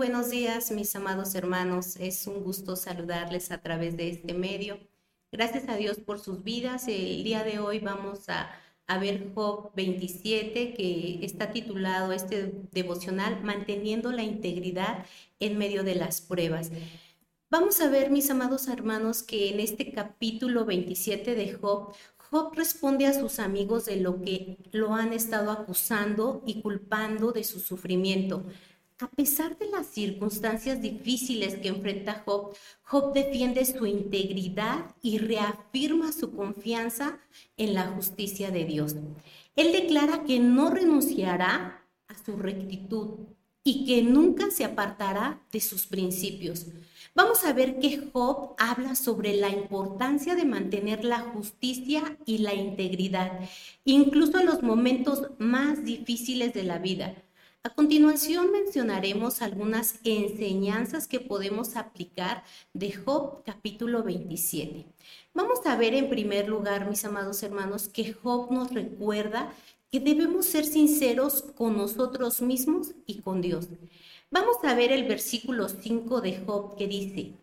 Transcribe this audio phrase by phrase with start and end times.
[0.00, 1.96] buenos días, mis amados hermanos.
[1.96, 4.78] Es un gusto saludarles a través de este medio.
[5.30, 6.88] Gracias a Dios por sus vidas.
[6.88, 8.50] El día de hoy vamos a,
[8.86, 15.04] a ver Job 27, que está titulado este devocional, Manteniendo la integridad
[15.38, 16.70] en medio de las pruebas.
[17.50, 21.92] Vamos a ver, mis amados hermanos, que en este capítulo 27 de Job,
[22.30, 27.44] Job responde a sus amigos de lo que lo han estado acusando y culpando de
[27.44, 28.46] su sufrimiento.
[29.00, 36.12] A pesar de las circunstancias difíciles que enfrenta Job, Job defiende su integridad y reafirma
[36.12, 37.18] su confianza
[37.56, 38.96] en la justicia de Dios.
[39.56, 43.20] Él declara que no renunciará a su rectitud
[43.64, 46.66] y que nunca se apartará de sus principios.
[47.14, 52.52] Vamos a ver que Job habla sobre la importancia de mantener la justicia y la
[52.52, 53.40] integridad,
[53.86, 57.14] incluso en los momentos más difíciles de la vida.
[57.62, 64.86] A continuación mencionaremos algunas enseñanzas que podemos aplicar de Job capítulo 27.
[65.34, 69.52] Vamos a ver en primer lugar, mis amados hermanos, que Job nos recuerda
[69.92, 73.68] que debemos ser sinceros con nosotros mismos y con Dios.
[74.30, 77.34] Vamos a ver el versículo 5 de Job que dice,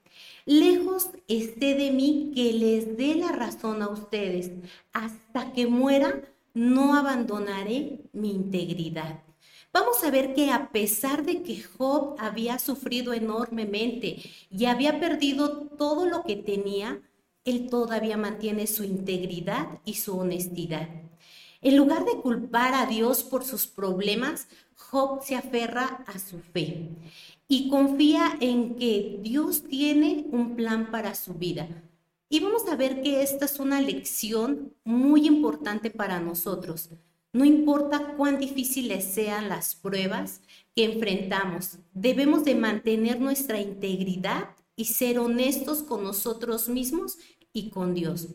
[0.48, 4.50] lejos esté de mí que les dé la razón a ustedes,
[4.94, 6.24] hasta que muera
[6.56, 9.27] no abandonaré mi integridad.
[9.74, 14.18] Vamos a ver que a pesar de que Job había sufrido enormemente
[14.50, 17.02] y había perdido todo lo que tenía,
[17.46, 20.90] él todavía mantiene su integridad y su honestidad.
[21.62, 26.90] En lugar de culpar a Dios por sus problemas, Job se aferra a su fe
[27.48, 31.68] y confía en que Dios tiene un plan para su vida.
[32.30, 36.90] Y vamos a ver que esta es una lección muy importante para nosotros.
[37.38, 40.42] No importa cuán difíciles sean las pruebas
[40.76, 47.20] que enfrentamos, debemos de mantener nuestra integridad y ser honestos con nosotros mismos
[47.54, 48.30] y con Dios.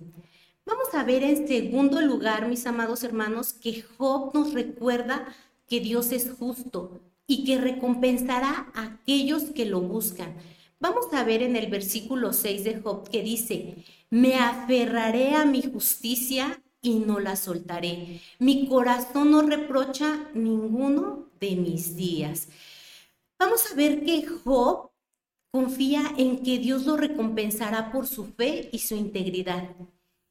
[0.64, 5.34] Vamos a ver en segundo lugar, mis amados hermanos, que Job nos recuerda
[5.66, 10.36] que Dios es justo y que recompensará a aquellos que lo buscan.
[10.78, 15.60] Vamos a ver en el versículo 6 de Job que dice, me aferraré a mi
[15.60, 18.20] justicia y no la soltaré.
[18.38, 22.48] Mi corazón no reprocha ninguno de mis días.
[23.38, 24.90] Vamos a ver que Job
[25.50, 29.70] confía en que Dios lo recompensará por su fe y su integridad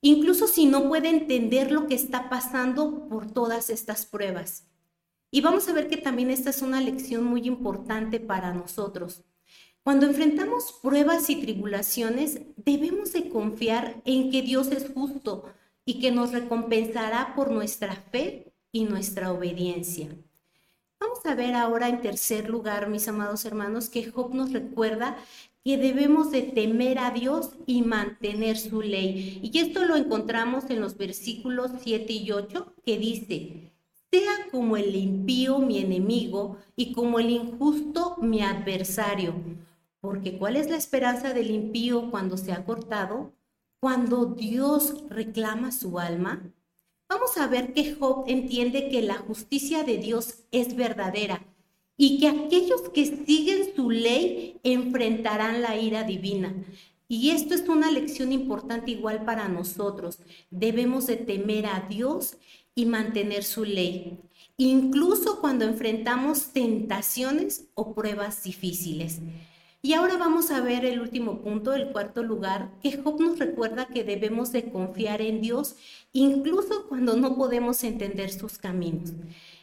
[0.02, 4.68] incluso si no puede entender lo que está pasando por todas estas pruebas.
[5.30, 9.24] Y vamos a ver que también esta es una lección muy importante para nosotros.
[9.84, 15.46] Cuando enfrentamos pruebas y tribulaciones, debemos de confiar en que Dios es justo
[15.86, 20.10] y que nos recompensará por nuestra fe y nuestra obediencia.
[21.00, 25.18] Vamos a ver ahora en tercer lugar, mis amados hermanos, que Job nos recuerda
[25.64, 29.40] que debemos de temer a Dios y mantener su ley.
[29.42, 33.72] Y esto lo encontramos en los versículos 7 y 8, que dice,
[34.12, 39.36] sea como el impío mi enemigo y como el injusto mi adversario.
[40.02, 43.34] Porque ¿cuál es la esperanza del impío cuando se ha cortado?
[43.82, 46.54] Cuando Dios reclama su alma.
[47.10, 51.44] Vamos a ver que Job entiende que la justicia de Dios es verdadera
[51.98, 56.54] y que aquellos que siguen su ley enfrentarán la ira divina.
[57.08, 60.20] Y esto es una lección importante igual para nosotros.
[60.52, 62.38] Debemos de temer a Dios
[62.76, 64.20] y mantener su ley,
[64.58, 69.22] incluso cuando enfrentamos tentaciones o pruebas difíciles.
[69.84, 73.88] Y ahora vamos a ver el último punto, el cuarto lugar, que Job nos recuerda
[73.88, 75.76] que debemos de confiar en Dios,
[76.14, 79.14] incluso cuando no podemos entender sus caminos.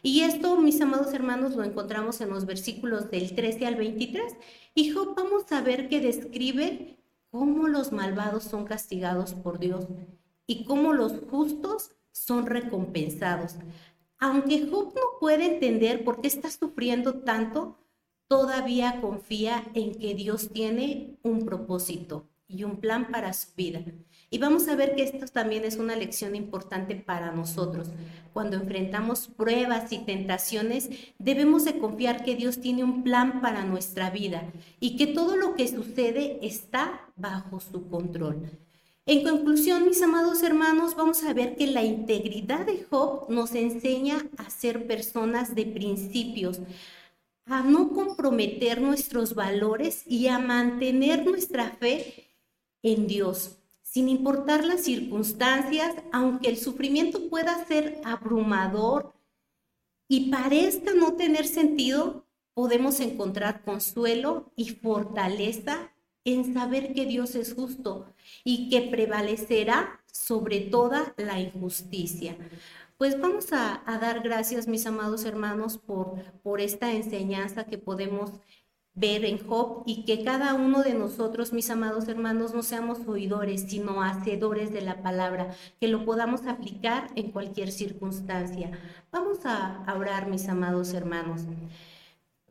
[0.03, 4.37] Y esto, mis amados hermanos, lo encontramos en los versículos del 13 al 23.
[4.75, 6.99] Y Job vamos a ver que describe
[7.31, 9.87] cómo los malvados son castigados por Dios
[10.49, 13.55] y cómo los justos son recompensados.
[14.19, 17.79] Aunque Job no puede entender por qué está sufriendo tanto,
[18.29, 23.83] todavía confía en que Dios tiene un propósito y un plan para su vida.
[24.31, 27.91] Y vamos a ver que esto también es una lección importante para nosotros.
[28.35, 34.11] Cuando enfrentamos pruebas y tentaciones, debemos de confiar que Dios tiene un plan para nuestra
[34.11, 38.51] vida y que todo lo que sucede está bajo su control.
[39.07, 44.27] En conclusión, mis amados hermanos, vamos a ver que la integridad de Job nos enseña
[44.37, 46.61] a ser personas de principios,
[47.49, 52.29] a no comprometer nuestros valores y a mantener nuestra fe
[52.83, 59.15] en Dios, sin importar las circunstancias, aunque el sufrimiento pueda ser abrumador
[60.09, 65.93] y parezca no tener sentido, podemos encontrar consuelo y fortaleza
[66.25, 68.13] en saber que Dios es justo
[68.45, 72.37] y que prevalecerá sobre toda la injusticia.
[72.99, 78.33] Pues vamos a, dar gracias, mis amados hermanos, por, por esta enseñanza que podemos
[78.95, 83.67] ver en Job y que cada uno de nosotros, mis amados hermanos, no seamos oidores,
[83.69, 88.73] sino hacedores de la palabra, que lo podamos aplicar en cualquier circunstancia.
[89.13, 91.43] Vamos a orar, mis amados hermanos.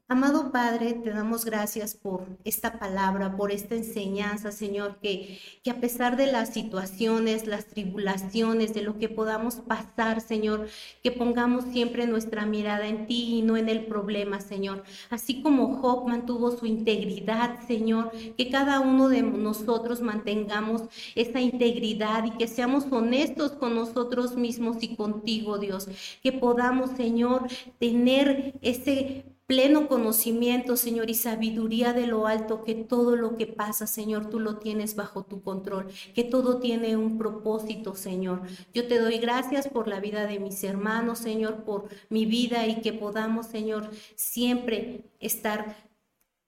[0.10, 5.82] Amado Padre, te damos gracias por esta palabra, por esta enseñanza, Señor, que, que a
[5.82, 10.70] pesar de las situaciones, las tribulaciones, de lo que podamos pasar, Señor,
[11.04, 14.86] que pongamos siempre nuestra mirada en ti y no en el problema, Señor.
[15.10, 20.84] Así como Job mantuvo su integridad, Señor, que cada uno de nosotros mantengamos
[21.16, 25.90] esa integridad y que seamos honestos con nosotros mismos y contigo, Dios.
[26.24, 33.16] Que podamos, Señor, tener ese pleno conocimiento, Señor, y sabiduría de lo alto, que todo
[33.16, 37.96] lo que pasa, Señor, tú lo tienes bajo tu control, que todo tiene un propósito,
[37.96, 38.42] Señor.
[38.74, 42.82] Yo te doy gracias por la vida de mis hermanos, Señor, por mi vida y
[42.82, 45.88] que podamos, Señor, siempre estar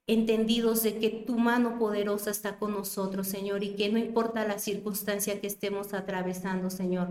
[0.05, 4.57] entendidos de que tu mano poderosa está con nosotros, Señor, y que no importa la
[4.57, 7.09] circunstancia que estemos atravesando, Señor,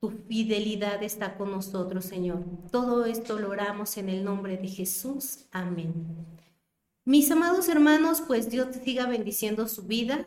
[0.00, 2.44] tu fidelidad está con nosotros, Señor.
[2.70, 5.46] Todo esto lo oramos en el nombre de Jesús.
[5.50, 6.26] Amén.
[7.04, 10.26] Mis amados hermanos, pues Dios siga bendiciendo su vida.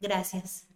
[0.00, 0.71] Gracias.